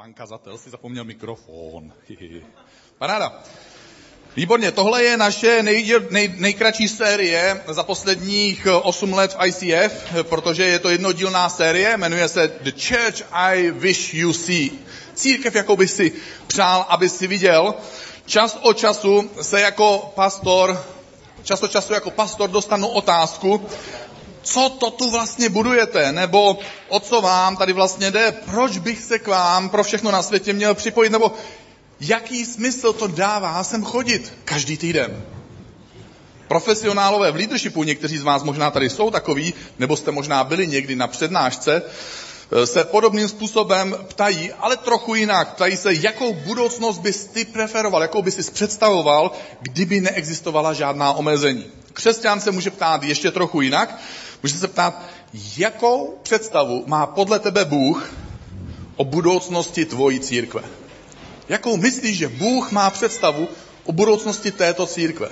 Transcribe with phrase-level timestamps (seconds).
[0.00, 1.92] Pan kazatel si zapomněl mikrofon.
[2.98, 3.42] Paráda.
[4.36, 10.64] Výborně, tohle je naše nej, nej, nejkratší série za posledních 8 let v ICF, protože
[10.64, 14.70] je to jednodílná série, jmenuje se The Church I Wish You See.
[15.14, 16.12] Církev, jakou by si
[16.46, 17.74] přál, aby si viděl.
[18.26, 20.84] Čas od času se jako pastor,
[21.42, 23.68] čas od času jako pastor dostanu otázku,
[24.50, 26.58] co to tu vlastně budujete, nebo
[26.88, 30.52] o co vám tady vlastně jde, proč bych se k vám pro všechno na světě
[30.52, 31.32] měl připojit, nebo
[32.00, 35.22] jaký smysl to dává sem chodit každý týden.
[36.48, 40.96] Profesionálové v leadershipu, někteří z vás možná tady jsou takový, nebo jste možná byli někdy
[40.96, 41.82] na přednášce,
[42.64, 45.54] se podobným způsobem ptají, ale trochu jinak.
[45.54, 51.64] Ptají se, jakou budoucnost bys ty preferoval, jakou bys si představoval, kdyby neexistovala žádná omezení.
[51.92, 53.98] Křesťan se může ptát ještě trochu jinak.
[54.42, 55.02] Může se ptát,
[55.56, 58.12] jakou představu má podle tebe Bůh
[58.96, 60.62] o budoucnosti tvojí církve?
[61.48, 63.48] Jakou myslíš, že Bůh má představu
[63.84, 65.28] o budoucnosti této církve?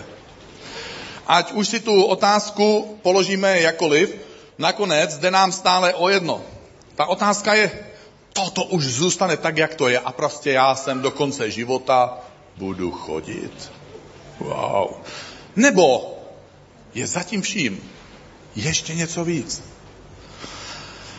[1.27, 4.17] Ať už si tu otázku položíme jakoliv,
[4.59, 6.43] nakonec jde nám stále o jedno.
[6.95, 7.71] Ta otázka je,
[8.33, 12.19] toto už zůstane tak, jak to je a prostě já jsem do konce života
[12.57, 13.73] budu chodit.
[14.41, 14.89] Wow.
[15.57, 16.15] Nebo
[16.95, 17.91] je zatím vším
[18.57, 19.63] ještě něco víc.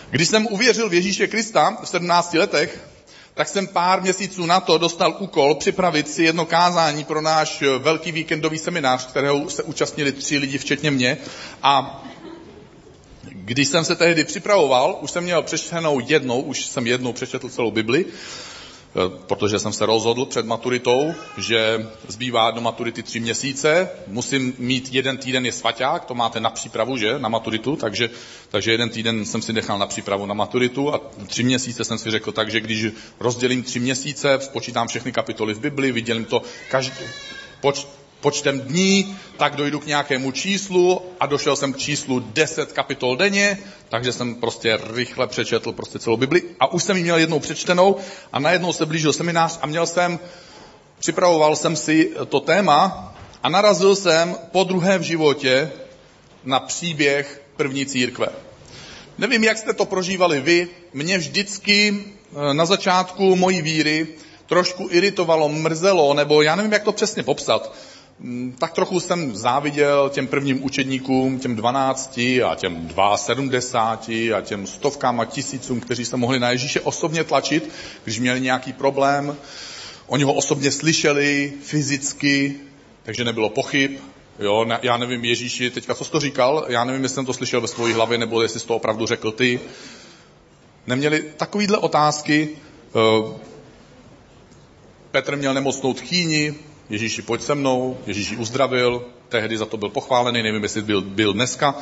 [0.10, 2.90] Když jsem uvěřil v Ježíše Krista v 17 letech,
[3.34, 8.12] tak jsem pár měsíců na to dostal úkol připravit si jedno kázání pro náš velký
[8.12, 11.18] víkendový seminář, kterého se účastnili tři lidi, včetně mě.
[11.64, 12.04] A
[13.24, 17.72] když jsem se tehdy připravoval, už jsem měl přečtenou jednou, už jsem jednou přečetl celou
[17.72, 18.06] Bibli,
[19.28, 25.18] protože jsem se rozhodl před maturitou, že zbývá do maturity tři měsíce, musím mít jeden
[25.18, 28.10] týden je svaťák, to máte na přípravu, že, na maturitu, takže,
[28.50, 32.12] takže jeden týden jsem si nechal na přípravu na maturitu a tři měsíce jsem si
[32.12, 32.86] řekl tak, že když
[33.20, 37.06] rozdělím tři měsíce, spočítám všechny kapitoly v Bibli, vydělím to každý,
[37.62, 37.88] poč,
[38.22, 43.58] počtem dní, tak dojdu k nějakému číslu a došel jsem k číslu 10 kapitol denně,
[43.90, 47.98] takže jsem prostě rychle přečetl prostě celou Bibli a už jsem ji měl jednou přečtenou
[48.34, 50.20] a najednou se blížil seminář a měl jsem,
[51.00, 53.14] připravoval jsem si to téma
[53.44, 55.72] a narazil jsem po druhé v životě
[56.44, 58.28] na příběh první církve.
[59.18, 64.08] Nevím, jak jste to prožívali vy, mě vždycky eh, na začátku mojí víry
[64.46, 67.76] trošku iritovalo, mrzelo, nebo já nevím, jak to přesně popsat.
[68.22, 74.68] Mm, tak trochu jsem záviděl těm prvním učedníkům, těm 12 a těm 72 a těm
[74.68, 77.70] stovkám a tisícům, kteří se mohli na Ježíše osobně tlačit,
[78.04, 79.38] když měli nějaký problém.
[80.08, 82.56] Oni ho osobně slyšeli fyzicky,
[83.04, 83.92] takže nebylo pochyb.
[84.40, 87.34] Jo, ne, já nevím, Ježíši, teďka co jsi to říkal, já nevím, jestli jsem to
[87.34, 89.60] slyšel ve své hlavě, nebo jestli jsi to opravdu řekl ty.
[90.88, 92.50] Neměli takovýhle otázky.
[92.90, 93.50] Eh,
[95.12, 96.56] Petr měl nemocnou tchýni,
[96.90, 101.34] Ježíši, pojď se mnou, Ježíši uzdravil, tehdy za to byl pochválený, nevím, jestli byl, byl
[101.34, 101.76] dneska.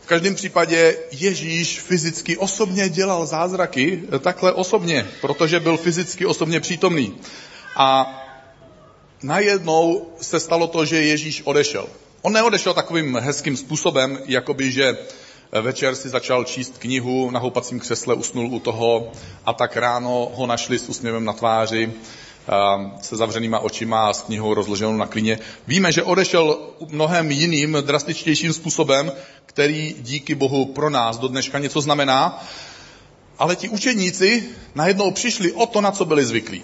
[0.00, 7.16] V každém případě Ježíš fyzicky osobně dělal zázraky, takhle osobně, protože byl fyzicky osobně přítomný.
[7.76, 8.16] A
[9.22, 11.88] najednou se stalo to, že Ježíš odešel.
[12.22, 14.96] On neodešel takovým hezkým způsobem, jakoby, že
[15.62, 19.12] večer si začal číst knihu na houpacím křesle, usnul u toho
[19.46, 21.92] a tak ráno ho našli s úsměvem na tváři
[23.00, 25.38] se zavřenýma očima a s knihou rozloženou na klině.
[25.66, 26.58] Víme, že odešel
[26.88, 29.12] mnohem jiným, drastičtějším způsobem,
[29.46, 32.44] který díky Bohu pro nás do dneška něco znamená,
[33.38, 36.62] ale ti učeníci najednou přišli o to, na co byli zvyklí.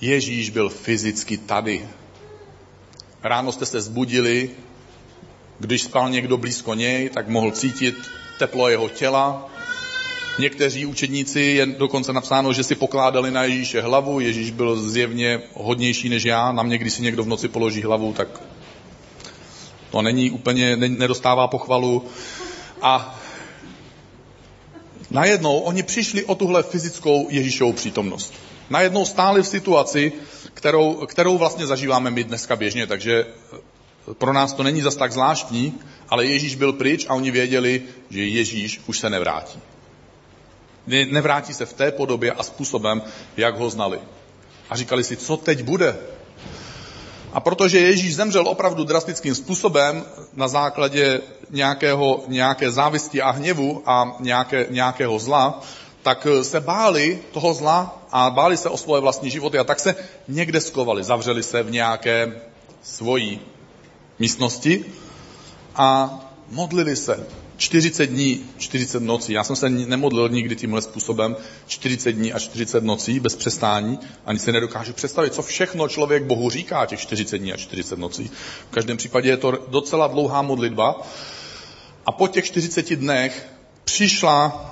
[0.00, 1.88] Ježíš byl fyzicky tady.
[3.22, 4.50] Ráno jste se zbudili,
[5.58, 7.94] když spal někdo blízko něj, tak mohl cítit
[8.38, 9.50] teplo jeho těla,
[10.38, 14.20] Někteří učedníci je dokonce napsáno, že si pokládali na Ježíše hlavu.
[14.20, 16.52] Ježíš byl zjevně hodnější než já.
[16.52, 18.28] Na mě, když si někdo v noci položí hlavu, tak
[19.90, 22.04] to není úplně, nedostává pochvalu.
[22.82, 23.20] A
[25.10, 28.34] najednou oni přišli o tuhle fyzickou Ježíšovou přítomnost.
[28.70, 30.12] Najednou stáli v situaci,
[30.54, 33.26] kterou, kterou vlastně zažíváme my dneska běžně, takže
[34.18, 35.74] pro nás to není zas tak zvláštní,
[36.08, 39.58] ale Ježíš byl pryč a oni věděli, že Ježíš už se nevrátí.
[40.86, 43.02] Nevrátí se v té podobě a způsobem,
[43.36, 44.00] jak ho znali.
[44.70, 45.96] A říkali si, co teď bude?
[47.32, 50.04] A protože Ježíš zemřel opravdu drastickým způsobem
[50.34, 51.20] na základě
[51.50, 55.60] nějakého, nějaké závisti a hněvu a nějaké, nějakého zla,
[56.02, 59.96] tak se báli toho zla a báli se o svoje vlastní životy a tak se
[60.28, 62.32] někde skovali, zavřeli se v nějaké
[62.82, 63.40] svojí
[64.18, 64.84] místnosti
[65.74, 66.18] a
[66.50, 67.26] modlili se.
[67.56, 69.32] 40 dní, 40 nocí.
[69.32, 71.36] Já jsem se nemodlil nikdy tímhle způsobem
[71.66, 73.98] 40 dní a 40 nocí bez přestání.
[74.26, 78.30] Ani si nedokážu představit, co všechno člověk Bohu říká těch 40 dní a 40 nocí.
[78.70, 81.02] V každém případě je to docela dlouhá modlitba.
[82.06, 83.48] A po těch 40 dnech
[83.84, 84.70] přišla,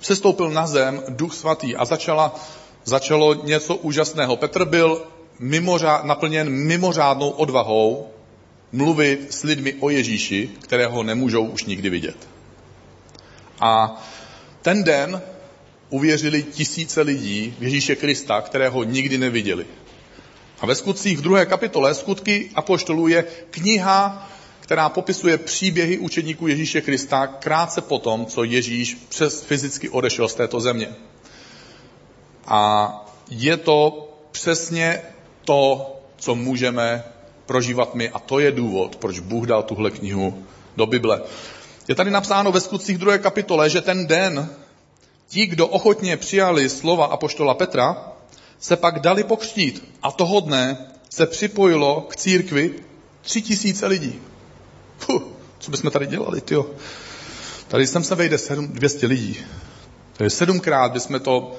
[0.00, 2.40] sestoupil na zem duch svatý a začala,
[2.84, 4.36] začalo něco úžasného.
[4.36, 5.02] Petr byl
[5.38, 8.06] mimořád, naplněn mimořádnou odvahou
[8.72, 12.28] mluvit s lidmi o Ježíši, kterého nemůžou už nikdy vidět.
[13.60, 14.02] A
[14.62, 15.22] ten den
[15.90, 19.66] uvěřili tisíce lidí v Ježíše Krista, kterého nikdy neviděli.
[20.60, 24.30] A ve skutcích v druhé kapitole Skutky apoštolů je kniha,
[24.60, 30.60] která popisuje příběhy učeníků Ježíše Krista krátce potom, co Ježíš přes fyzicky odešel z této
[30.60, 30.88] země.
[32.46, 32.92] A
[33.30, 35.02] je to přesně
[35.44, 37.04] to, co můžeme
[37.48, 40.44] prožívat my a to je důvod, proč Bůh dal tuhle knihu
[40.76, 41.20] do Bible.
[41.88, 44.48] Je tady napsáno ve skutcích druhé kapitole, že ten den
[45.28, 48.12] ti, kdo ochotně přijali slova apoštola Petra,
[48.60, 52.74] se pak dali pokřtít a toho dne se připojilo k církvi
[53.20, 54.20] tři tisíce lidí.
[55.06, 55.22] Puh,
[55.58, 56.66] co bychom tady dělali, tyjo?
[57.68, 59.36] Tady sem se vejde 200 lidí.
[60.20, 61.56] Je sedmkrát bychom to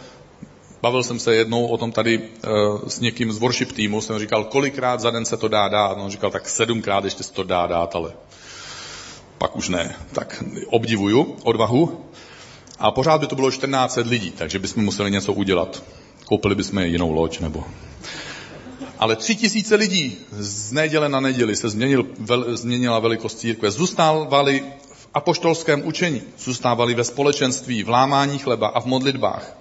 [0.82, 4.44] Bavil jsem se jednou o tom tady uh, s někým z worship týmu, jsem říkal,
[4.44, 5.94] kolikrát za den se to dá dát.
[5.94, 8.14] On říkal, tak sedmkrát ještě se to dá dát, ale
[9.38, 9.96] pak už ne.
[10.14, 12.06] Tak obdivuju odvahu.
[12.80, 15.84] A pořád by to bylo 14 lidí, takže bychom museli něco udělat.
[16.26, 17.64] Koupili bychom jinou loď nebo...
[19.00, 23.72] Ale tři tisíce lidí z neděle na neděli se změnil, vel, změnila velikost církve.
[23.72, 29.56] Zůstávali v apoštolském učení, zůstávali ve společenství, v lámání chleba a v modlitbách.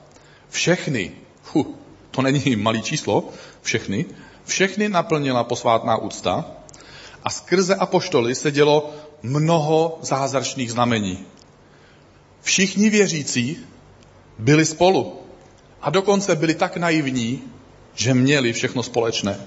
[0.51, 1.13] Všechny,
[1.53, 1.77] hu,
[2.11, 3.29] to není malý číslo,
[3.63, 4.07] všechny,
[4.45, 6.45] všechny naplnila posvátná úcta
[7.25, 8.91] a skrze apoštoly se dělo
[9.23, 11.27] mnoho zázračných znamení.
[12.41, 13.67] Všichni věřící
[14.39, 15.21] byli spolu
[15.83, 17.43] a dokonce byli tak naivní,
[17.95, 19.41] že měli všechno společné.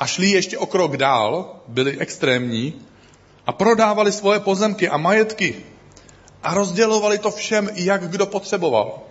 [0.00, 2.74] A šli ještě o krok dál, byli extrémní
[3.46, 5.56] a prodávali svoje pozemky a majetky
[6.42, 9.09] a rozdělovali to všem, jak kdo potřeboval.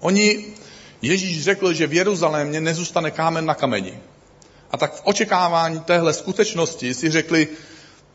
[0.00, 0.44] Oni,
[1.02, 3.98] Ježíš řekl, že v Jeruzalémě nezůstane kámen na kameni.
[4.70, 7.48] A tak v očekávání téhle skutečnosti si řekli,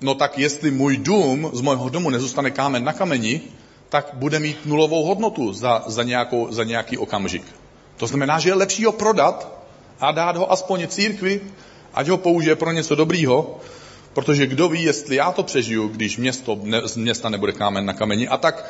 [0.02, 3.42] no tak jestli můj dům, z mého domu nezůstane kámen na kameni,
[3.90, 7.44] tak bude mít nulovou hodnotu za, za, nějakou, za nějaký okamžik.
[7.98, 9.52] To znamená, že je lepší ho prodat
[10.00, 11.42] a dát ho aspoň církvi,
[11.94, 13.60] ať ho použije pro něco dobrýho,
[14.14, 17.94] protože kdo ví, jestli já to přežiju, když město, ne, z města nebude kámen na
[17.94, 18.28] kameni.
[18.28, 18.66] A tak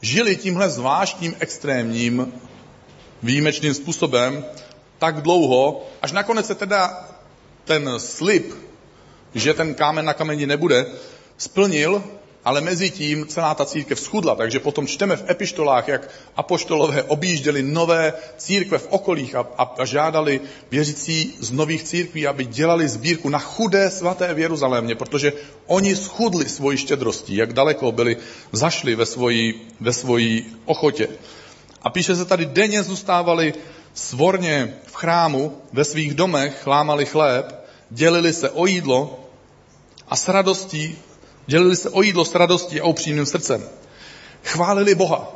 [0.00, 2.32] žili tímhle zvláštním, extrémním,
[3.22, 4.44] výjimečným způsobem
[4.98, 7.08] tak dlouho, až nakonec se teda
[7.64, 8.54] ten slib,
[9.34, 10.86] že ten kámen na kameni nebude,
[11.36, 12.04] splnil,
[12.44, 14.34] ale mezi tím celá ta církev schudla.
[14.34, 19.84] Takže potom čteme v epištolách, jak apoštolové objížděli nové církve v okolích a, a, a
[19.84, 20.40] žádali
[20.70, 25.32] věřící z nových církví, aby dělali sbírku na chudé svaté v Jeruzalémě, protože
[25.66, 28.16] oni schudli svoji štědrostí, jak daleko byli
[28.52, 31.08] zašli ve svoji, ve svoji ochotě.
[31.82, 33.54] A píše se tady, denně zůstávali
[33.94, 39.20] svorně v chrámu, ve svých domech, lámali chléb, dělili se o jídlo
[40.08, 40.98] a s radostí
[41.50, 43.64] Dělili se o jídlo s radostí a upřímným srdcem.
[44.44, 45.32] Chválili Boha.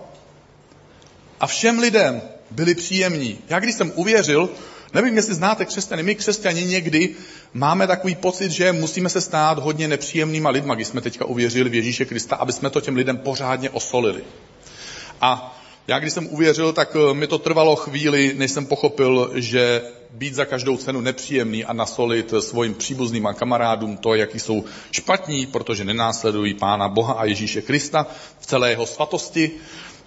[1.40, 3.38] A všem lidem byli příjemní.
[3.48, 4.50] Já když jsem uvěřil,
[4.92, 7.14] nevím, jestli znáte křesťany, my křesťani někdy
[7.54, 11.74] máme takový pocit, že musíme se stát hodně nepříjemnýma lidma, když jsme teďka uvěřili v
[11.74, 14.24] Ježíše Krista, aby jsme to těm lidem pořádně osolili.
[15.20, 19.82] A já když jsem uvěřil, tak eh, mi to trvalo chvíli, než jsem pochopil, že
[20.10, 25.46] být za každou cenu nepříjemný a nasolit svým příbuzným a kamarádům to, jaký jsou špatní,
[25.46, 28.06] protože nenásledují Pána Boha a Ježíše Krista
[28.40, 29.50] v celé jeho svatosti,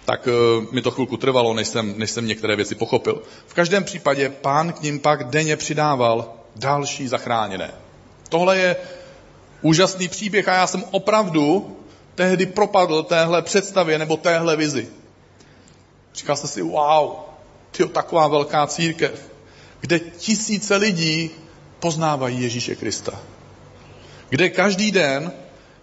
[0.04, 3.22] tak eh, mi to chvilku trvalo, než jsem, než jsem některé věci pochopil.
[3.46, 7.70] V každém případě pán k ním pak denně přidával další zachráněné.
[8.28, 8.76] Tohle je
[9.62, 11.76] úžasný příběh a já jsem opravdu
[12.14, 14.88] tehdy propadl téhle představě nebo téhle vizi.
[16.18, 17.10] Říkal jsem si, wow,
[17.70, 19.30] ty taková velká církev,
[19.80, 21.30] kde tisíce lidí
[21.80, 23.20] poznávají Ježíše Krista.
[24.28, 25.32] Kde každý den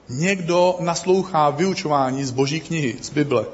[0.10, 3.46] někdo naslouchá vyučování z Boží knihy, z Bible.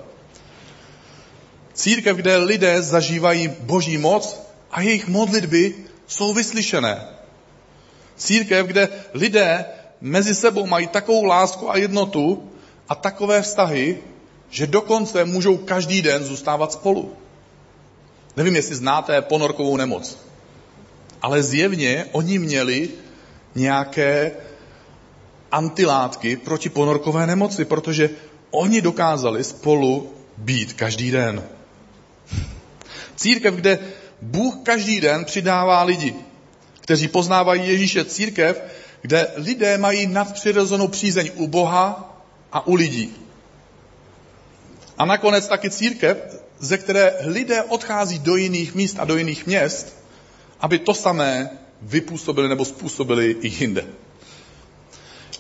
[1.74, 5.76] Církev, kde lidé zažívají Boží moc a jejich modlitby
[6.08, 7.08] jsou vyslyšené.
[8.16, 9.66] Církev, kde lidé
[10.02, 12.52] mezi sebou mají takovou lásku a jednotu
[12.90, 13.98] a takové vztahy,
[14.51, 17.13] že dokonce můžou každý den zůstávat spolu.
[18.38, 20.17] Nevím, jestli znáte ponorkovou nemoc,
[21.22, 22.89] ale zjevně oni měli
[23.55, 24.31] nějaké
[25.51, 28.10] antilátky proti ponorkové nemoci, protože
[28.51, 31.43] oni dokázali spolu být každý den.
[33.15, 33.79] Církev, kde
[34.22, 36.15] Bůh každý den přidává lidi,
[36.79, 38.05] kteří poznávají Ježíše.
[38.05, 38.63] Církev,
[39.01, 42.15] kde lidé mají nadpřirozenou přízeň u Boha
[42.51, 43.21] a u lidí.
[44.98, 46.18] A nakonec taky církev,
[46.60, 49.96] ze které lidé odchází do jiných míst a do jiných měst,
[50.60, 51.50] aby to samé
[51.82, 53.86] vypůsobili nebo způsobili i jinde.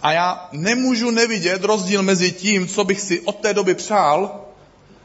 [0.01, 4.41] A já nemůžu nevidět rozdíl mezi tím, co bych si od té doby přál,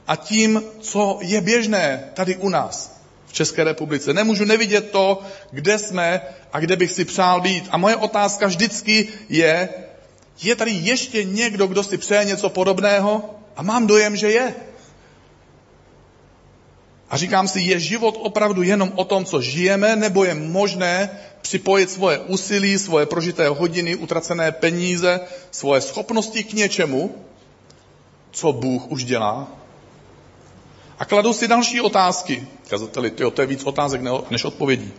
[0.06, 4.14] a tím, co je běžné tady u nás v České republice.
[4.14, 6.20] Nemůžu nevidět to, kde jsme
[6.52, 7.64] a kde bych si přál být.
[7.70, 9.68] A moje otázka vždycky je,
[10.42, 13.35] je tady ještě někdo, kdo si přeje něco podobného?
[13.56, 14.54] A mám dojem, že je.
[17.10, 21.10] A říkám si, je život opravdu jenom o tom, co žijeme, nebo je možné
[21.40, 25.20] připojit svoje úsilí, svoje prožité hodiny, utracené peníze,
[25.50, 27.14] svoje schopnosti k něčemu,
[28.30, 29.48] co Bůh už dělá?
[30.98, 32.46] A kladu si další otázky.
[32.68, 34.92] Kazateli, tyjo, to je víc otázek než odpovědí.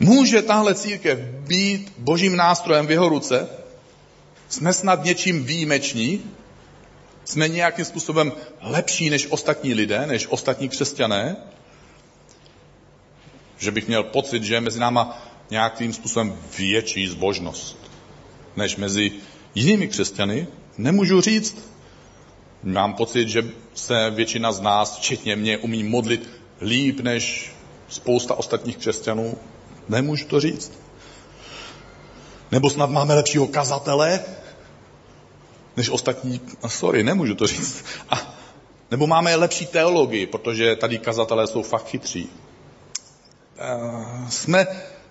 [0.00, 3.48] Může tahle církev být božím nástrojem v jeho ruce?
[4.48, 6.22] Jsme snad něčím výjimeční?
[7.26, 11.36] Jsme nějakým způsobem lepší než ostatní lidé, než ostatní křesťané?
[13.58, 17.78] Že bych měl pocit, že je mezi náma nějakým způsobem větší zbožnost
[18.56, 19.12] než mezi
[19.54, 20.46] jinými křesťany?
[20.78, 21.56] Nemůžu říct.
[22.62, 26.30] Mám pocit, že se většina z nás, včetně mě, umí modlit
[26.60, 27.52] líp než
[27.88, 29.38] spousta ostatních křesťanů.
[29.88, 30.72] Nemůžu to říct.
[32.52, 34.20] Nebo snad máme lepšího kazatele
[35.76, 36.40] než ostatní.
[36.66, 37.84] Sorry, nemůžu to říct.
[38.10, 38.34] A,
[38.90, 42.28] nebo máme lepší teologii, protože tady kazatelé jsou fakt chytří.
[42.28, 44.66] Uh, jsme,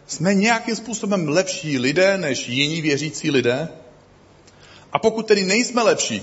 [0.07, 3.69] jsme nějakým způsobem lepší lidé než jiní věřící lidé?
[4.91, 6.21] A pokud tedy nejsme lepší,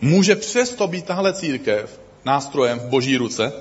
[0.00, 3.52] Může přesto být tahle církev nástrojem v boží ruce?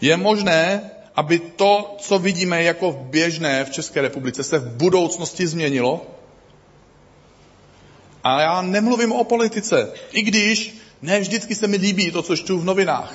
[0.00, 6.06] Je možné, aby to, co vidíme jako běžné v České republice, se v budoucnosti změnilo?
[8.24, 12.58] A já nemluvím o politice, i když ne vždycky se mi líbí to, co čtu
[12.58, 13.14] v novinách.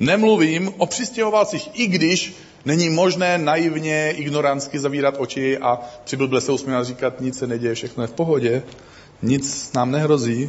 [0.00, 2.34] Nemluvím o přistěhovalcích, i když
[2.64, 8.02] není možné naivně, ignorantsky zavírat oči a přiblble se usmívat říkat, nic se neděje, všechno
[8.02, 8.62] je v pohodě,
[9.22, 10.48] nic nám nehrozí.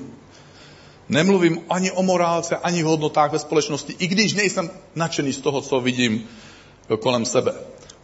[1.09, 5.61] Nemluvím ani o morálce, ani o hodnotách ve společnosti, i když nejsem nadšený z toho,
[5.61, 6.27] co vidím
[6.99, 7.53] kolem sebe.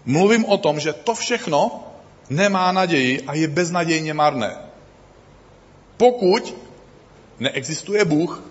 [0.06, 1.84] Mluvím o tom, že to všechno
[2.30, 4.71] nemá naději a je beznadějně marné.
[6.02, 6.56] Pokud
[7.40, 8.44] neexistuje Bůh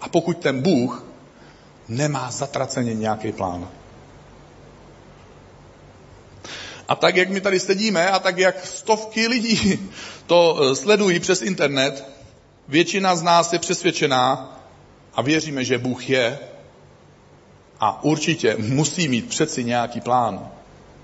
[0.00, 1.04] a pokud ten Bůh
[1.88, 3.68] nemá zatraceně nějaký plán.
[6.88, 9.90] A tak, jak my tady sedíme a tak, jak stovky lidí
[10.26, 12.08] to eh, sledují přes internet,
[12.68, 14.58] Většina z nás je přesvědčená
[15.14, 16.38] a věříme, že Bůh je
[17.80, 20.50] a určitě musí mít přeci nějaký plán.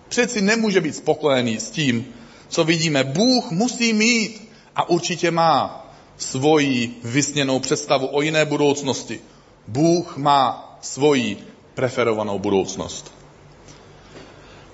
[0.08, 2.06] Přeci nemůže být spokojený s tím,
[2.48, 3.04] co vidíme.
[3.04, 4.41] Bůh musí mít
[4.76, 5.86] a určitě má
[6.16, 9.20] svoji vysněnou představu o jiné budoucnosti.
[9.68, 11.36] Bůh má svoji
[11.74, 13.12] preferovanou budoucnost.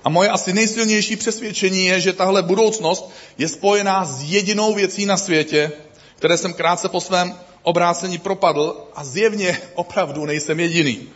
[0.03, 5.17] A moje asi nejsilnější přesvědčení je, že tahle budoucnost je spojená s jedinou věcí na
[5.17, 5.71] světě,
[6.15, 11.09] které jsem krátce po svém obrácení propadl a zjevně opravdu nejsem jediný.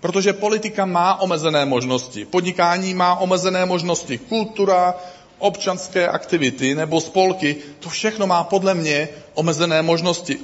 [0.00, 4.94] Protože politika má omezené možnosti, podnikání má omezené možnosti, kultura,
[5.38, 10.38] občanské aktivity nebo spolky, to všechno má podle mě omezené možnosti.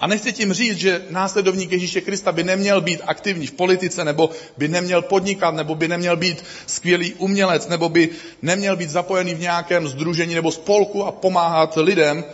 [0.00, 4.30] A nechci tím říct, že následovník Ježíše Krista by neměl být aktivní v politice, nebo
[4.56, 8.08] by neměl podnikat, nebo by neměl být skvělý umělec, nebo by
[8.42, 12.24] neměl být zapojený v nějakém združení nebo spolku a pomáhat lidem,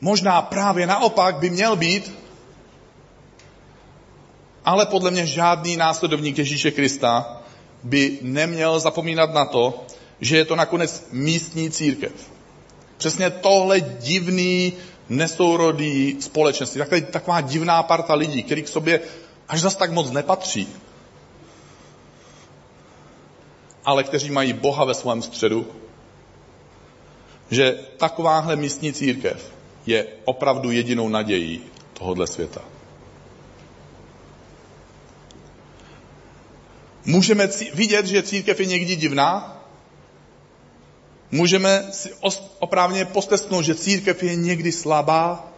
[0.00, 2.12] Možná právě naopak by měl být,
[4.64, 7.42] ale podle mě žádný následovník Ježíše Krista
[7.82, 9.84] by neměl zapomínat na to,
[10.20, 12.12] že je to nakonec místní církev.
[12.96, 14.72] Přesně tohle divný,
[15.08, 19.00] nesourodý společenství, taková, taková divná parta lidí, který k sobě
[19.48, 20.68] až zas tak moc nepatří,
[23.84, 25.66] ale kteří mají Boha ve svém středu,
[27.50, 29.52] že takováhle místní církev
[29.86, 31.60] je opravdu jedinou nadějí
[31.92, 32.60] tohohle světa.
[37.04, 39.57] Můžeme vidět, že církev je někdy divná.
[41.30, 42.10] Můžeme si
[42.58, 45.52] oprávně postesknout, že církev je někdy slabá.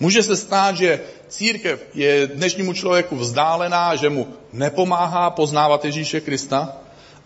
[0.00, 6.76] Může se stát, že církev je dnešnímu člověku vzdálená, že mu nepomáhá poznávat Ježíše Krista,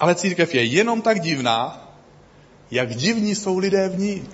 [0.01, 1.89] ale církev je jenom tak divná,
[2.71, 4.29] jak divní jsou lidé v ní.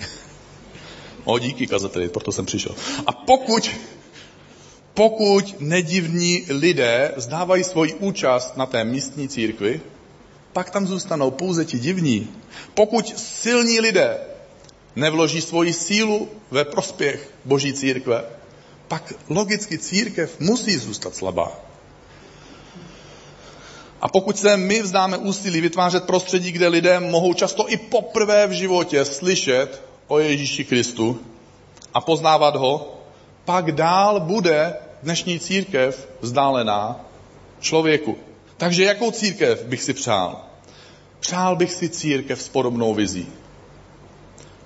[1.24, 2.74] O, díky kazateli, proto jsem přišel.
[3.06, 3.70] A pokud,
[4.94, 9.80] pokud nedivní lidé zdávají svoji účast na té místní církvi,
[10.58, 12.28] pak tam zůstanou pouze ti divní.
[12.74, 14.18] Pokud silní lidé
[14.96, 18.24] nevloží svoji sílu ve prospěch Boží církve,
[18.88, 21.52] pak logicky církev musí zůstat slabá.
[24.00, 28.52] A pokud se my vzdáme úsilí vytvářet prostředí, kde lidé mohou často i poprvé v
[28.52, 31.20] životě slyšet o Ježíši Kristu
[31.94, 32.98] a poznávat ho,
[33.44, 37.00] pak dál bude dnešní církev vzdálená
[37.60, 38.18] člověku.
[38.56, 40.47] Takže jakou církev bych si přál?
[41.20, 43.26] Přál bych si církev s podobnou vizí.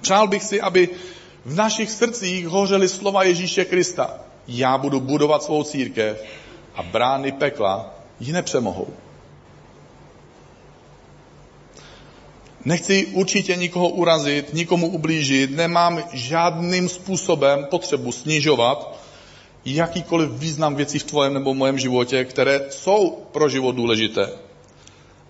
[0.00, 0.88] Přál bych si, aby
[1.44, 4.20] v našich srdcích hořely slova Ježíše Krista.
[4.48, 6.24] Já budu budovat svou církev
[6.74, 8.88] a brány pekla ji nepřemohou.
[12.64, 18.98] Nechci určitě nikoho urazit, nikomu ublížit, nemám žádným způsobem potřebu snižovat
[19.64, 24.28] jakýkoliv význam věcí v tvojem nebo v mojem životě, které jsou pro život důležité.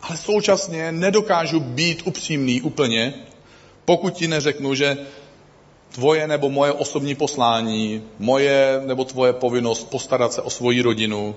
[0.02, 3.14] Ale současně nedokážu být upřímný úplně,
[3.84, 4.98] pokud ti neřeknu, že
[5.92, 11.34] tvoje nebo moje osobní poslání, moje nebo tvoje povinnost postarat se o svoji rodinu,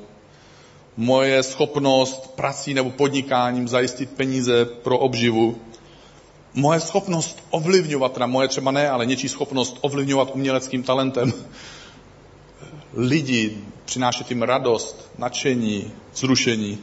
[0.98, 5.62] moje schopnost prací nebo podnikáním zajistit peníze pro obživu,
[6.54, 11.34] moje schopnost ovlivňovat, teda moje třeba ne, ale něčí schopnost ovlivňovat uměleckým talentem
[12.94, 16.80] lidi, přinášet jim radost, nadšení, zrušení,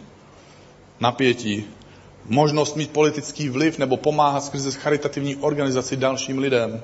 [1.02, 1.64] napětí,
[2.25, 6.82] možnost mít politický vliv nebo pomáhat skrze charitativní organizaci dalším lidem.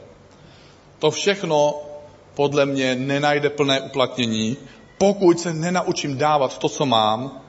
[0.99, 1.75] To všechno
[2.35, 4.57] podle mě nenajde plné uplatnění,
[4.99, 7.41] pokud se nenaučím dávat to, co mám,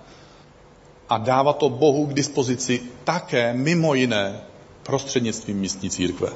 [1.09, 4.41] a dávat to Bohu k dispozici také mimo jiné
[4.83, 6.29] prostřednictvím místní církve.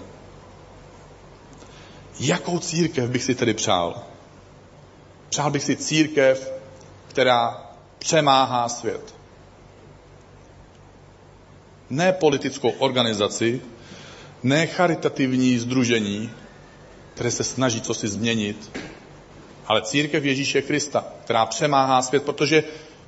[2.20, 4.04] Jakou církev bych si tedy přál?
[5.30, 6.52] Přál bych si církev,
[7.08, 9.16] která přemáhá svět.
[11.94, 13.62] Ne politickou organizaci,
[14.44, 16.30] ne charitativní združení,
[17.14, 18.72] které se snaží co si změnit,
[19.68, 22.64] ale církev Ježíše Krista, která přemáhá svět, protože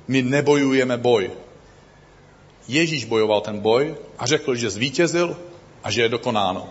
[0.08, 1.30] my nebojujeme boj.
[2.68, 5.36] Ježíš bojoval ten boj a řekl, že zvítězil
[5.84, 6.68] a že je dokonáno.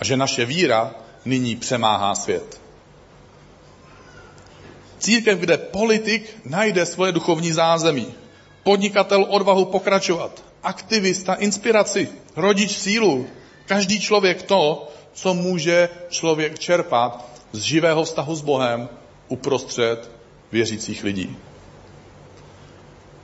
[0.00, 2.60] A že naše víra nyní přemáhá svět.
[4.98, 8.14] Církev, kde politik najde svoje duchovní zázemí,
[8.62, 13.26] podnikatel odvahu pokračovat, aktivista inspiraci, rodič sílu,
[13.66, 18.88] každý člověk to, co může člověk čerpat z živého vztahu s Bohem
[19.28, 20.10] uprostřed
[20.52, 21.36] věřících lidí.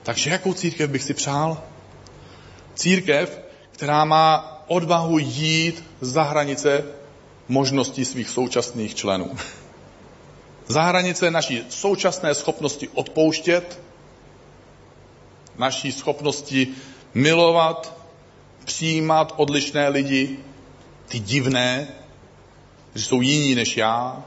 [0.02, 1.62] Takže jakou církev bych si přál?
[2.74, 3.40] Církev,
[3.72, 6.84] která má odvahu jít za hranice
[7.48, 9.36] možností svých současných členů.
[10.66, 13.80] Za hranice naší současné schopnosti odpouštět,
[15.58, 16.68] naší schopnosti
[17.16, 17.96] milovat,
[18.64, 20.38] přijímat odlišné lidi,
[21.08, 21.88] ty divné,
[22.94, 24.24] že jsou jiní než já.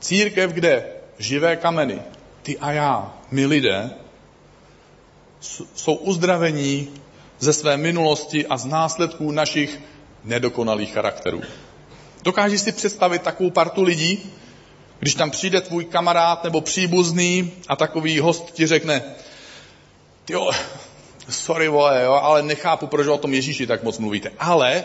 [0.00, 0.86] Církev, kde
[1.18, 2.02] živé kameny,
[2.42, 3.90] ty a já, my lidé,
[5.74, 6.88] jsou uzdravení
[7.38, 9.80] ze své minulosti a z následků našich
[10.24, 11.42] nedokonalých charakterů.
[12.22, 14.32] Dokážeš si představit takovou partu lidí,
[14.98, 19.02] když tam přijde tvůj kamarád nebo příbuzný a takový host ti řekne,
[20.30, 20.50] jo,
[21.28, 24.32] sorry vole, jo, ale nechápu, proč o tom Ježíši tak moc mluvíte.
[24.38, 24.84] Ale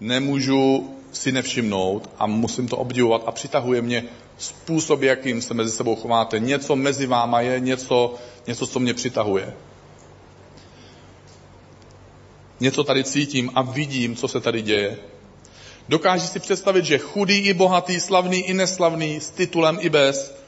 [0.00, 4.04] nemůžu si nevšimnout a musím to obdivovat a přitahuje mě
[4.38, 6.38] způsob, jakým se mezi sebou chováte.
[6.38, 8.14] Něco mezi váma je, něco,
[8.46, 9.54] něco, co mě přitahuje.
[12.60, 14.98] Něco tady cítím a vidím, co se tady děje.
[15.88, 20.43] Dokáží si představit, že chudý i bohatý, slavný i neslavný, s titulem i bez,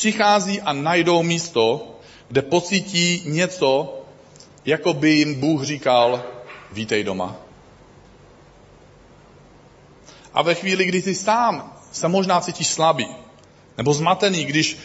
[0.00, 1.94] přichází a najdou místo,
[2.28, 4.00] kde pocítí něco,
[4.64, 6.22] jako by jim Bůh říkal,
[6.72, 7.36] vítej doma.
[10.34, 13.06] A ve chvíli, kdy ty sám se možná cítíš slabý,
[13.76, 14.76] nebo zmatený, když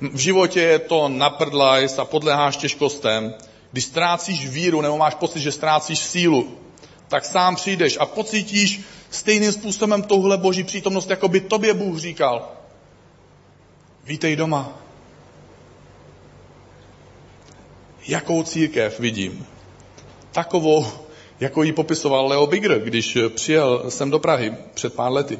[0.00, 3.34] v životě je to naprdlajs a podléháš těžkostem,
[3.72, 6.58] když ztrácíš víru nebo máš pocit, že ztrácíš sílu,
[7.08, 8.80] tak sám přijdeš a pocítíš
[9.10, 12.61] stejným způsobem touhle boží přítomnost, jako by tobě Bůh říkal.
[14.04, 14.78] Vítej doma.
[18.08, 19.46] Jakou církev vidím?
[20.32, 20.86] Takovou,
[21.40, 25.38] jako ji popisoval Leo Bigger, když přijel sem do Prahy před pár lety.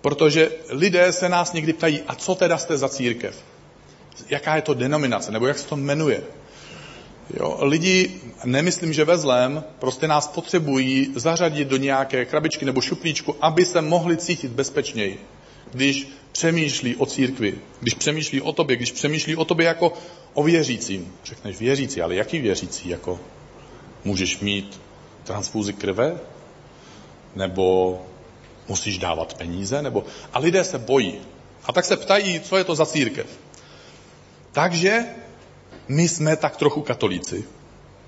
[0.00, 3.44] Protože lidé se nás někdy ptají, a co teda jste za církev?
[4.28, 6.22] Jaká je to denominace, nebo jak se to jmenuje?
[7.40, 13.36] Jo, lidi, nemyslím, že ve zlém, prostě nás potřebují zařadit do nějaké krabičky nebo šuplíčku,
[13.40, 15.20] aby se mohli cítit bezpečněji,
[15.72, 19.92] když přemýšlí o církvi, když přemýšlí o tobě, když přemýšlí o tobě jako
[20.34, 21.12] o věřícím.
[21.24, 22.88] Řekneš věřící, ale jaký věřící?
[22.88, 23.20] Jako
[24.04, 24.80] můžeš mít
[25.24, 26.18] transfúzi krve?
[27.36, 27.98] Nebo
[28.68, 29.82] musíš dávat peníze?
[29.82, 30.04] Nebo...
[30.32, 31.14] A lidé se bojí.
[31.64, 33.26] A tak se ptají, co je to za církev.
[34.52, 35.04] Takže
[35.88, 37.44] my jsme tak trochu katolíci.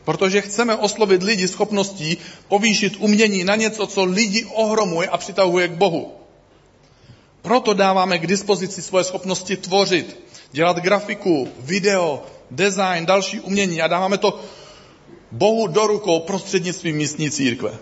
[0.04, 2.18] Protože chceme oslovit lidi schopností
[2.48, 6.19] povýšit umění na něco, co lidi ohromuje a přitahuje k Bohu.
[7.42, 10.20] Proto dáváme k dispozici svoje schopnosti tvořit,
[10.52, 14.40] dělat grafiku, video, design, další umění a dáváme to
[15.30, 17.78] Bohu do rukou prostřednictvím místní církve.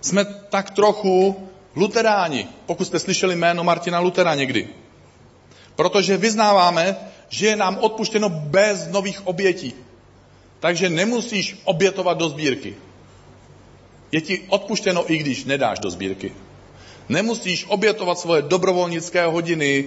[0.00, 4.68] Jsme tak trochu luteráni, pokud jste slyšeli jméno Martina Lutera někdy.
[5.76, 6.96] Protože vyznáváme,
[7.28, 9.74] že je nám odpuštěno bez nových obětí.
[10.60, 12.74] Takže nemusíš obětovat do sbírky.
[14.12, 16.32] Je ti odpuštěno, i když nedáš do sbírky.
[17.08, 19.84] Nemusíš obětovat svoje dobrovolnické hodiny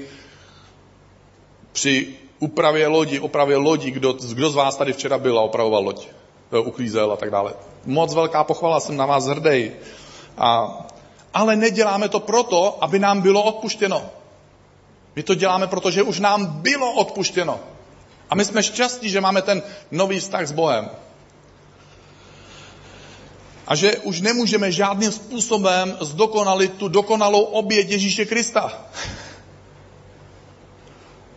[1.71, 6.07] při úpravě lodi, opravě lodi, kdo, kdo z vás tady včera byl a opravoval loď,
[6.53, 7.53] e, uklízel a tak dále.
[7.86, 9.71] Moc velká pochvala, jsem na vás hrdý.
[10.38, 10.77] A,
[11.34, 14.01] ale neděláme to proto, aby nám bylo odpuštěno.
[15.15, 17.60] My to děláme, protože už nám bylo odpuštěno.
[18.29, 20.89] A my jsme šťastní, že máme ten nový vztah s Bohem.
[23.71, 28.86] A že už nemůžeme žádným způsobem zdokonalit tu dokonalou oběť Ježíše Krista.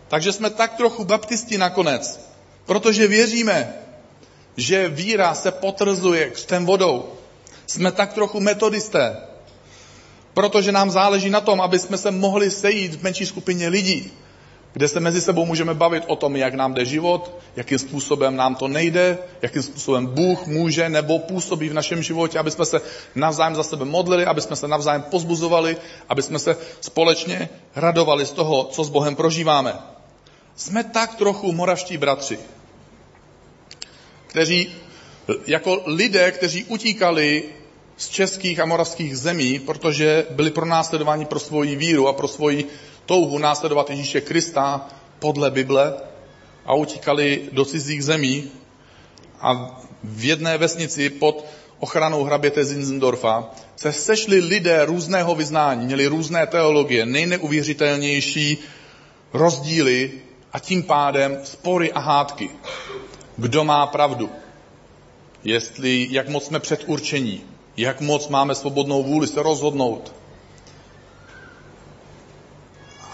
[0.07, 2.19] Takže jsme tak trochu baptisti nakonec,
[2.65, 3.73] protože věříme,
[4.57, 7.13] že víra se potrzuje křtem vodou.
[7.67, 9.17] Jsme tak trochu metodisté,
[10.33, 14.11] protože nám záleží na tom, aby jsme se mohli sejít v menší skupině lidí,
[14.75, 18.55] kde se mezi sebou můžeme bavit o tom, jak nám jde život, jakým způsobem nám
[18.55, 22.81] to nejde, jakým způsobem Bůh může nebo působí v našem životě, aby jsme se
[23.15, 25.77] navzájem za sebe modlili, aby jsme se navzájem pozbuzovali,
[26.09, 29.73] aby jsme se společně radovali z toho, co s Bohem prožíváme.
[30.55, 32.39] Jsme tak trochu moravští bratři,
[34.27, 34.75] kteří
[35.47, 37.43] jako lidé, kteří utíkali
[37.97, 42.67] z českých a moravských zemí, protože byli pronásledováni pro svoji víru a pro svoji
[43.05, 44.87] touhu následovat Ježíše Krista
[45.19, 45.93] podle Bible
[46.65, 48.51] a utíkali do cizích zemí
[49.41, 51.45] a v jedné vesnici pod
[51.79, 58.57] ochranou hraběte Zinzendorfa se sešli lidé různého vyznání, měli různé teologie, nejneuvěřitelnější
[59.33, 60.11] rozdíly
[60.53, 62.49] a tím pádem spory a hádky.
[63.37, 64.29] Kdo má pravdu?
[65.43, 67.43] Jestli, jak moc jsme předurčení,
[67.77, 70.13] jak moc máme svobodnou vůli se rozhodnout.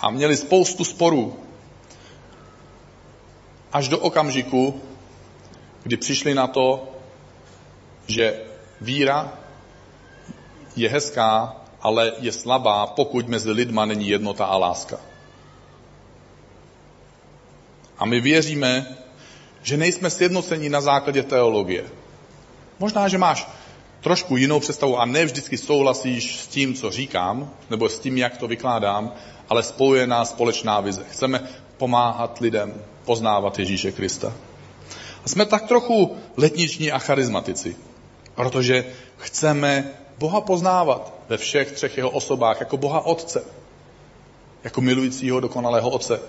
[0.01, 1.39] A měli spoustu sporů.
[3.73, 4.81] Až do okamžiku,
[5.83, 6.87] kdy přišli na to,
[8.07, 8.39] že
[8.81, 9.33] víra
[10.75, 14.97] je hezká, ale je slabá, pokud mezi lidma není jednota a láska.
[17.97, 18.97] A my věříme,
[19.63, 21.85] že nejsme sjednoceni na základě teologie.
[22.79, 23.47] Možná, že máš
[24.01, 28.37] trošku jinou představu a ne vždycky souhlasíš s tím, co říkám, nebo s tím, jak
[28.37, 29.13] to vykládám,
[29.51, 31.03] ale spojuje nás společná vize.
[31.11, 31.43] Chceme
[31.77, 32.73] pomáhat lidem
[33.05, 34.33] poznávat Ježíše Krista.
[35.25, 37.75] A jsme tak trochu letniční a charizmatici,
[38.35, 38.85] protože
[39.17, 43.43] chceme Boha poznávat ve všech třech jeho osobách, jako Boha Otce,
[44.63, 46.19] jako milujícího dokonalého Otce.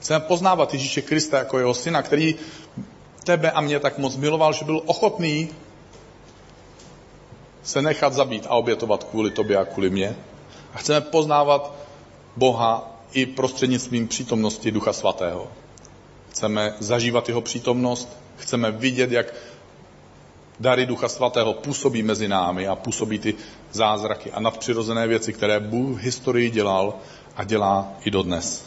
[0.00, 2.34] Chceme poznávat Ježíše Krista jako jeho syna, který
[3.24, 5.48] tebe a mě tak moc miloval, že byl ochotný
[7.62, 10.16] se nechat zabít a obětovat kvůli tobě a kvůli mě.
[10.74, 11.83] A chceme poznávat
[12.36, 15.48] Boha i prostřednictvím přítomnosti Ducha Svatého.
[16.30, 19.34] Chceme zažívat jeho přítomnost, chceme vidět, jak
[20.60, 23.34] dary Ducha Svatého působí mezi námi a působí ty
[23.72, 26.94] zázraky a nadpřirozené věci, které Bůh v historii dělal
[27.36, 28.64] a dělá i dodnes.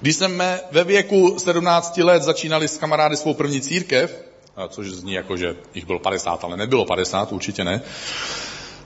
[0.00, 4.24] Když jsme ve věku 17 let začínali s kamarády svou první církev,
[4.68, 7.82] což zní jako, že jich bylo 50, ale nebylo 50, určitě ne.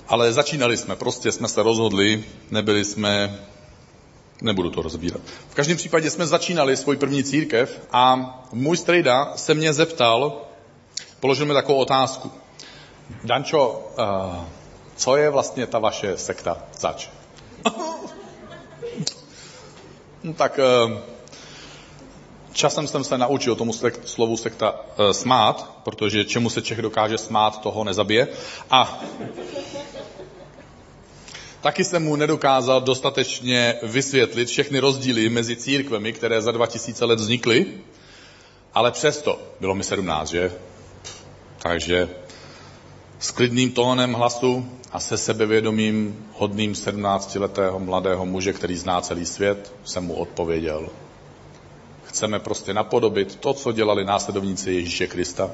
[0.08, 3.38] Ale začínali jsme, prostě jsme se rozhodli, nebyli jsme,
[4.44, 5.20] nebudu to rozbírat.
[5.48, 8.16] V každém případě jsme začínali svůj první církev a
[8.52, 10.42] můj strejda se mě zeptal,
[11.20, 12.30] položil mi takovou otázku.
[13.24, 14.44] Dančo, uh,
[14.96, 17.08] co je vlastně ta vaše sekta zač?
[20.22, 20.98] no, tak uh,
[22.54, 27.18] Časem jsem se naučil tomu sekt, slovu sekta e, smát, protože čemu se Čech dokáže
[27.18, 28.28] smát, toho nezabije.
[28.70, 29.00] A
[31.64, 37.66] taky jsem mu nedokázal dostatečně vysvětlit všechny rozdíly mezi církvemi, které za 2000 let vznikly,
[38.74, 40.52] ale přesto, bylo mi 17, že?
[41.62, 42.08] Takže
[43.18, 49.72] s klidným tónem hlasu a se sebevědomím hodným 17-letého mladého muže, který zná celý svět,
[49.84, 50.88] jsem mu odpověděl.
[52.04, 55.50] Chceme prostě napodobit to, co dělali následovníci Ježíše Krista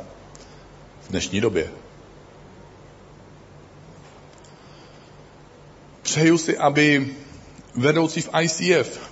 [1.02, 1.70] v dnešní době.
[6.10, 7.14] Přeju si, aby
[7.74, 9.10] vedoucí v ICF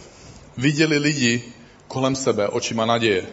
[0.57, 1.43] viděli lidi
[1.89, 3.27] kolem sebe očima naděje.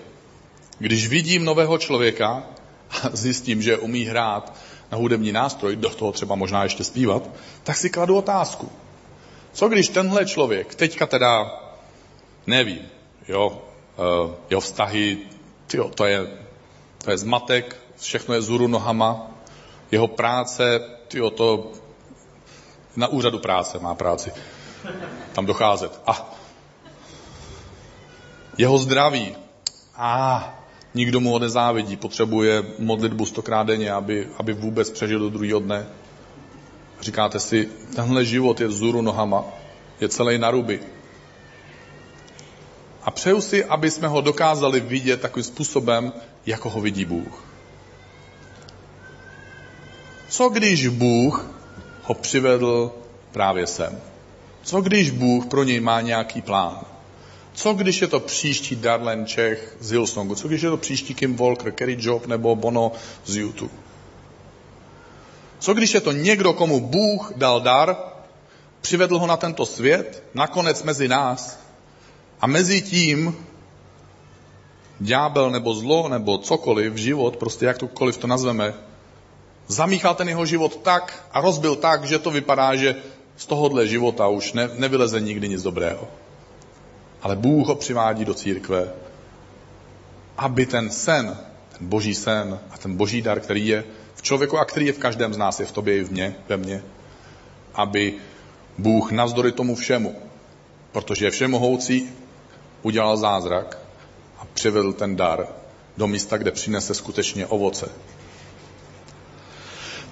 [0.78, 2.44] Když vidím nového člověka
[2.90, 4.54] a zjistím, že umí hrát
[4.92, 7.30] na hudební nástroj, do toho třeba možná ještě zpívat,
[7.64, 8.70] tak si kladu otázku.
[9.54, 11.62] Co když tenhle člověk, teďka teda
[12.48, 12.82] nevím,
[13.28, 15.18] jo, uh, jeho vztahy,
[15.68, 16.28] tyjo, to je,
[17.04, 19.32] to je zmatek, všechno je zuru nohama,
[19.92, 21.72] jeho práce, tyjo, to
[22.96, 24.32] na úřadu práce má práci,
[25.34, 26.02] tam docházet.
[26.08, 26.36] A
[28.58, 29.36] jeho zdraví,
[29.96, 30.54] a
[30.94, 35.88] nikdo mu ho nezávidí, potřebuje modlitbu stokrát denně, aby, aby vůbec přežil do druhého dne.
[37.02, 39.46] Říkáte si, tenhle život je vzůru nohama,
[40.02, 40.80] je celý na ruby.
[43.04, 46.14] A přeju si, aby jsme ho dokázali vidět takovým způsobem,
[46.46, 47.44] jako ho vidí Bůh.
[50.30, 51.55] Co když Bůh
[52.06, 52.92] ho přivedl
[53.32, 54.02] právě sem?
[54.64, 56.86] Co když Bůh pro něj má nějaký plán?
[57.54, 60.36] Co když je to příští Darlen Čech z Hillsongu?
[60.36, 62.92] Co když je to příští Kim Walker, Kerry Job nebo Bono
[63.26, 63.74] z YouTube?
[65.60, 67.98] Co když je to někdo, komu Bůh dal dar,
[68.82, 71.60] přivedl ho na tento svět, nakonec mezi nás
[72.42, 73.36] a mezi tím
[75.00, 78.74] ďábel nebo zlo nebo cokoliv, život, prostě jakkoliv to nazveme,
[79.68, 82.96] zamíchal ten jeho život tak a rozbil tak, že to vypadá, že
[83.38, 86.08] z tohohle života už ne, nevyleze nikdy nic dobrého.
[87.22, 88.90] Ale Bůh ho přivádí do církve,
[90.38, 91.38] aby ten sen,
[91.78, 93.84] ten boží sen a ten boží dar, který je
[94.16, 96.36] v člověku a který je v každém z nás, je v tobě i v mně,
[96.50, 96.84] ve mně,
[97.74, 98.14] aby
[98.78, 100.16] Bůh navzdory tomu všemu,
[100.92, 102.10] protože je všemohoucí,
[102.82, 103.78] udělal zázrak
[104.40, 105.48] a přivedl ten dar
[105.98, 107.90] do místa, kde přinese skutečně ovoce.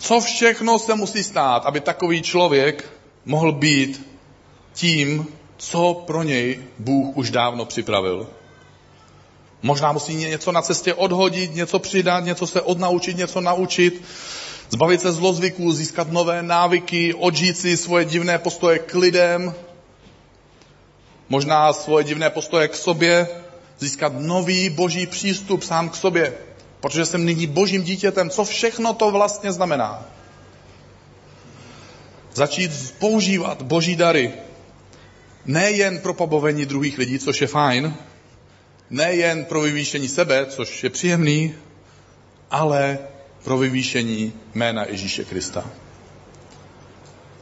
[0.03, 2.91] Co všechno se musí stát, aby takový člověk
[3.25, 4.07] mohl být
[4.73, 8.27] tím, co pro něj Bůh už dávno připravil.
[9.61, 14.03] Možná musí něco na cestě odhodit, něco přidat, něco se odnaučit, něco naučit,
[14.69, 19.53] zbavit se zlozvyků, získat nové návyky, odžít si svoje divné postoje k lidem,
[21.29, 23.27] možná svoje divné postoje k sobě,
[23.79, 26.33] získat nový boží přístup sám k sobě,
[26.83, 28.29] protože jsem nyní božím dítětem.
[28.29, 30.05] Co všechno to vlastně znamená?
[32.33, 34.33] Začít používat boží dary,
[35.45, 37.95] nejen pro pobavení druhých lidí, což je fajn,
[38.89, 41.55] nejen pro vyvýšení sebe, což je příjemný,
[42.51, 42.99] ale
[43.43, 45.69] pro vyvýšení jména Ježíše Krista.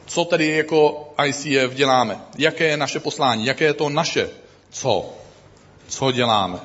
[0.06, 2.20] Co tedy jako ICF děláme?
[2.38, 3.46] Jaké je naše poslání?
[3.46, 4.30] Jaké je to naše
[4.70, 5.12] co?
[5.88, 6.58] Co děláme?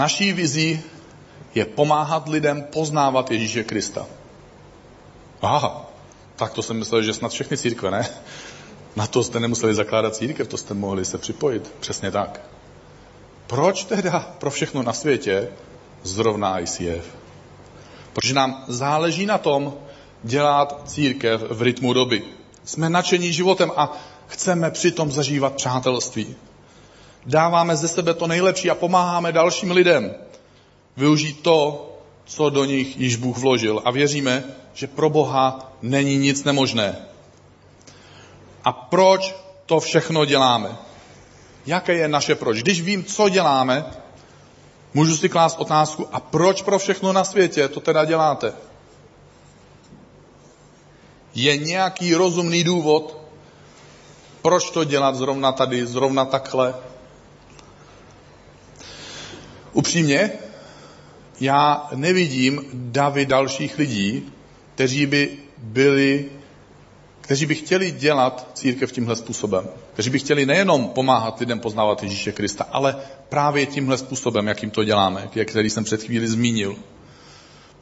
[0.00, 0.80] Naší vizí
[1.54, 4.06] je pomáhat lidem poznávat Ježíše Krista.
[5.42, 5.90] Aha,
[6.36, 8.08] tak to jsem myslel, že snad všechny církve, ne?
[8.96, 11.72] Na to jste nemuseli zakládat církev, to jste mohli se připojit.
[11.80, 12.40] Přesně tak.
[13.46, 15.48] Proč teda pro všechno na světě
[16.02, 17.04] zrovna ICF?
[18.12, 19.74] Protože nám záleží na tom
[20.22, 22.22] dělat církev v rytmu doby.
[22.64, 23.92] Jsme nadšení životem a
[24.26, 26.36] chceme přitom zažívat přátelství.
[27.26, 30.14] Dáváme ze sebe to nejlepší a pomáháme dalším lidem
[30.96, 31.86] využít to,
[32.24, 33.82] co do nich již Bůh vložil.
[33.84, 36.96] A věříme, že pro Boha není nic nemožné.
[38.64, 39.34] A proč
[39.66, 40.76] to všechno děláme?
[41.66, 42.62] Jaké je naše proč?
[42.62, 43.84] Když vím, co děláme,
[44.94, 48.52] můžu si klást otázku, a proč pro všechno na světě to teda děláte?
[51.34, 53.16] Je nějaký rozumný důvod,
[54.42, 56.74] proč to dělat zrovna tady, zrovna takhle?
[59.72, 60.30] Upřímně,
[61.40, 64.32] já nevidím davy dalších lidí,
[64.74, 66.28] kteří by byli,
[67.20, 69.68] kteří by chtěli dělat církev tímhle způsobem.
[69.92, 72.96] Kteří by chtěli nejenom pomáhat lidem poznávat Ježíše Krista, ale
[73.28, 76.76] právě tímhle způsobem, jakým to děláme, který jsem před chvíli zmínil.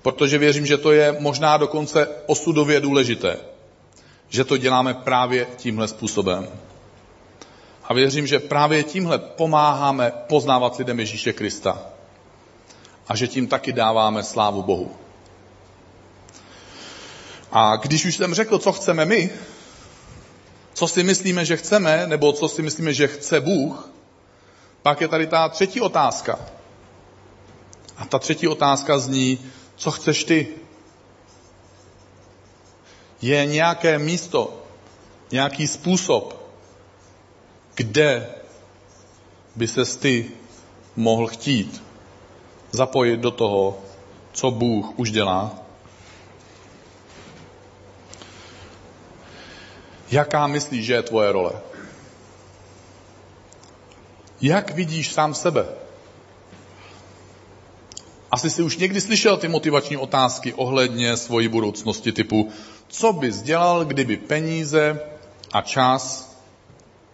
[0.03, 3.37] Protože věřím, že to je možná dokonce osudově důležité,
[4.29, 6.49] že to děláme právě tímhle způsobem.
[7.89, 11.83] A věřím, že právě tímhle pomáháme poznávat lidem Ježíše Krista.
[13.09, 14.97] A že tím taky dáváme slávu Bohu.
[17.53, 19.31] A když už jsem řekl, co chceme my,
[20.75, 23.91] co si myslíme, že chceme, nebo co si myslíme, že chce Bůh,
[24.83, 26.39] Pak je tady ta třetí otázka.
[27.97, 29.39] A ta třetí otázka zní,
[29.77, 30.49] co chceš ty?
[33.23, 34.63] Je nějaké místo,
[35.33, 36.38] nějaký způsob,
[37.79, 38.27] kde
[39.57, 40.31] by se ty
[40.97, 41.83] mohl chtít
[42.71, 43.79] zapojit do toho,
[44.33, 45.55] co Bůh už dělá?
[50.11, 51.53] Jaká myslíš, že je tvoje role?
[54.41, 55.67] Jak vidíš sám sebe?
[58.31, 62.51] Asi si už někdy slyšel ty motivační otázky ohledně svojí budoucnosti typu,
[62.89, 65.01] co bys dělal, kdyby peníze
[65.53, 66.28] a čas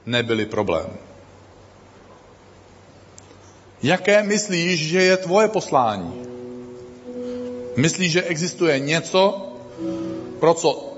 [0.07, 0.87] nebyly problém.
[3.83, 6.23] Jaké myslíš, že je tvoje poslání?
[7.77, 9.53] Myslíš, že existuje něco,
[10.41, 10.93] pro co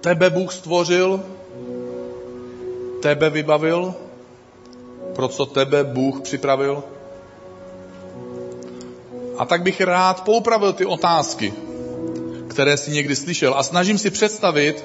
[0.00, 1.22] tebe Bůh stvořil,
[3.02, 3.94] tebe vybavil,
[5.14, 6.82] pro co tebe Bůh připravil?
[9.38, 11.54] A tak bych rád poupravil ty otázky,
[12.48, 14.84] které si někdy slyšel a snažím si představit,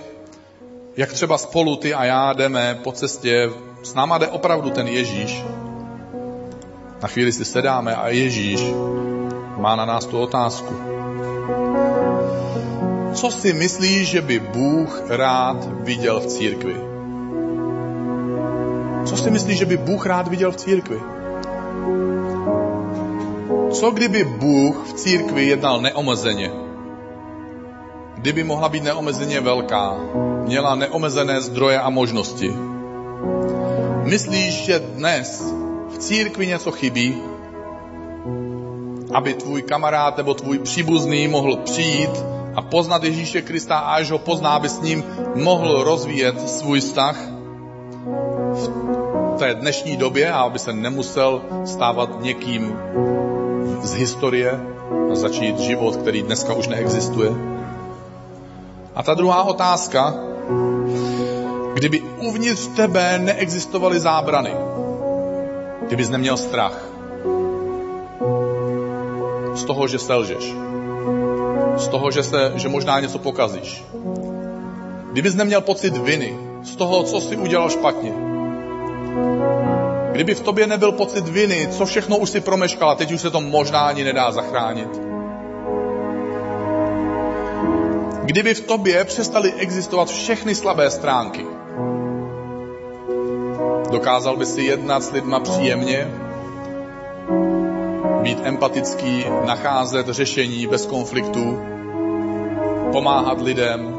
[0.97, 3.49] jak třeba spolu ty a já jdeme po cestě,
[3.83, 5.43] s náma jde opravdu ten Ježíš.
[7.01, 8.61] Na chvíli si sedáme a Ježíš
[9.57, 10.73] má na nás tu otázku.
[13.13, 16.75] Co si myslíš, že by Bůh rád viděl v církvi?
[19.05, 20.99] Co si myslíš, že by Bůh rád viděl v církvi?
[23.71, 26.51] Co kdyby Bůh v církvi jednal neomezeně?
[28.15, 29.95] Kdyby mohla být neomezeně velká,
[30.45, 32.53] měla neomezené zdroje a možnosti.
[34.03, 35.43] Myslíš, že dnes
[35.89, 37.17] v církvi něco chybí,
[39.13, 42.23] aby tvůj kamarád nebo tvůj příbuzný mohl přijít
[42.55, 45.03] a poznat Ježíše Krista a až ho pozná, aby s ním
[45.35, 47.17] mohl rozvíjet svůj vztah
[49.35, 52.77] v té dnešní době a aby se nemusel stávat někým
[53.81, 54.59] z historie
[55.11, 57.31] a začít život, který dneska už neexistuje.
[58.95, 60.15] A ta druhá otázka,
[61.75, 64.55] kdyby uvnitř tebe neexistovaly zábrany,
[65.87, 66.89] kdybys neměl strach
[69.53, 70.53] z toho, že selžeš,
[71.77, 73.83] z toho, že, se, že možná něco pokazíš,
[75.11, 78.13] kdybys neměl pocit viny z toho, co jsi udělal špatně,
[80.11, 83.29] Kdyby v tobě nebyl pocit viny, co všechno už si promeškal a teď už se
[83.31, 84.89] to možná ani nedá zachránit.
[88.23, 91.45] Kdyby v tobě přestaly existovat všechny slabé stránky,
[93.95, 96.07] dokázal by si jednat s lidma příjemně,
[98.21, 101.59] být empatický, nacházet řešení bez konfliktů,
[102.91, 103.95] pomáhat lidem,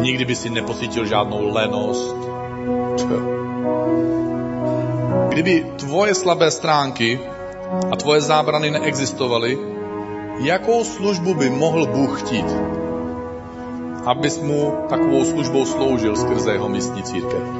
[0.00, 2.16] nikdy by si nepocítil žádnou lenost.
[5.28, 7.20] Kdyby tvoje slabé stránky
[7.92, 9.58] a tvoje zábrany neexistovaly,
[10.42, 12.46] jakou službu by mohl Bůh chtít?
[14.04, 17.59] Abys mu takovou službou sloužil skrze jeho místní církev.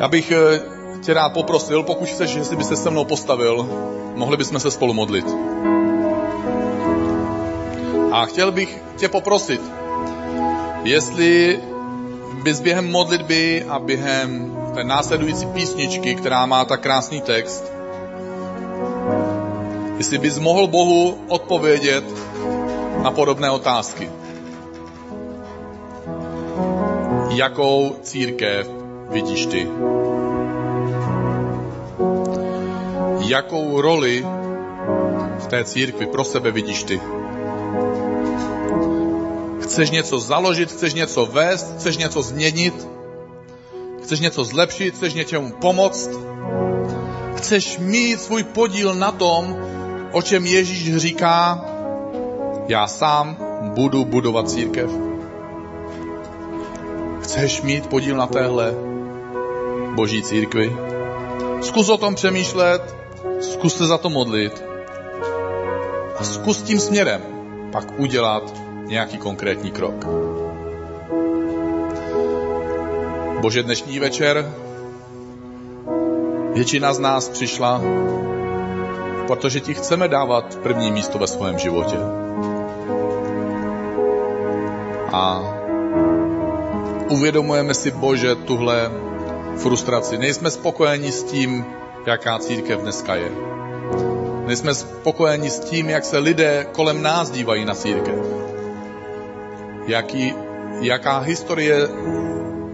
[0.00, 0.60] Já bych eh,
[1.02, 3.68] tě rád poprosil, pokud chceš, jestli by se se mnou postavil,
[4.14, 5.26] mohli bychom se spolu modlit.
[8.12, 9.60] A chtěl bych tě poprosit,
[10.82, 11.60] jestli
[12.42, 17.72] bys během modlitby a během té následující písničky, která má tak krásný text,
[19.98, 22.04] jestli bys mohl Bohu odpovědět
[23.02, 24.10] na podobné otázky.
[27.30, 28.78] Jakou církev
[29.10, 29.68] vidíš ty?
[33.28, 34.26] Jakou roli
[35.38, 37.00] v té církvi pro sebe vidíš ty?
[39.60, 42.88] Chceš něco založit, chceš něco vést, chceš něco změnit,
[44.02, 46.10] chceš něco zlepšit, chceš něčemu pomoct,
[47.36, 49.56] chceš mít svůj podíl na tom,
[50.12, 51.64] o čem Ježíš říká,
[52.68, 53.36] já sám
[53.74, 54.90] budu budovat církev.
[57.22, 58.87] Chceš mít podíl na téhle
[59.98, 60.76] boží církvi?
[61.60, 62.96] Zkus o tom přemýšlet,
[63.40, 64.64] zkus se za to modlit
[66.18, 67.22] a zkus tím směrem
[67.72, 68.54] pak udělat
[68.86, 70.06] nějaký konkrétní krok.
[73.40, 74.54] Bože, dnešní večer
[76.54, 77.82] většina z nás přišla,
[79.26, 81.98] protože ti chceme dávat první místo ve svém životě.
[85.12, 85.42] A
[87.10, 88.90] uvědomujeme si, Bože, tuhle
[89.58, 90.18] frustraci.
[90.18, 91.64] Nejsme spokojeni s tím,
[92.06, 93.30] jaká církev dneska je.
[94.46, 98.14] Nejsme spokojeni s tím, jak se lidé kolem nás dívají na církev
[99.88, 100.34] jaký,
[100.80, 101.88] jaká historie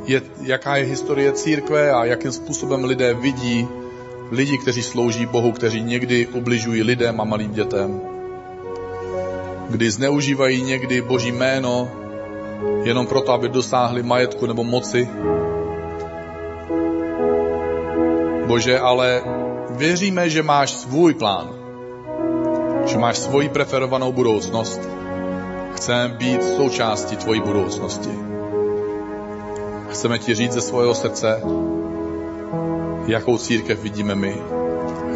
[0.05, 3.69] je, jaká je historie církve a jakým způsobem lidé vidí
[4.31, 8.01] lidi, kteří slouží Bohu, kteří někdy ubližují lidem a malým dětem.
[9.71, 11.91] Kdy zneužívají někdy Boží jméno
[12.85, 15.09] jenom proto, aby dosáhli majetku nebo moci.
[18.55, 19.23] Bože, ale
[19.71, 21.51] věříme, že máš svůj plán,
[22.87, 24.81] že máš svoji preferovanou budoucnost.
[25.75, 28.11] Chceme být součástí tvojí budoucnosti.
[29.91, 31.43] Chceme ti říct ze svého srdce,
[33.07, 34.37] jakou církev vidíme my.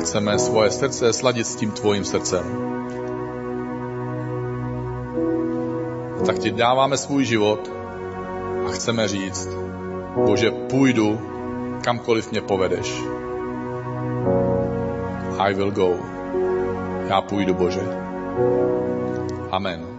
[0.00, 2.44] Chceme svoje srdce sladit s tím tvojím srdcem.
[6.26, 7.70] Tak ti dáváme svůj život
[8.66, 9.48] a chceme říct,
[10.26, 11.20] Bože, půjdu,
[11.84, 13.18] kamkoliv mě povedeš.
[15.38, 15.96] I will go.
[17.08, 17.80] Já půjdu, Bože.
[19.50, 19.97] Amen.